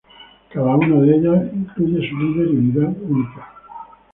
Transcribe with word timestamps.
Cada 0.49 0.77
una 0.77 0.99
de 1.01 1.15
ellas 1.15 1.43
incluye 1.53 2.09
su 2.09 2.17
líder 2.17 2.47
y 2.49 2.57
unidad 2.57 2.93
únicas. 3.07 3.45